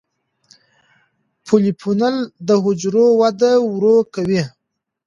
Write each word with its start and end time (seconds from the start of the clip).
پولیفینول 1.45 2.15
د 2.47 2.49
حجرو 2.63 3.05
وده 3.21 3.51
ورو 3.73 3.97
کوي. 4.13 4.43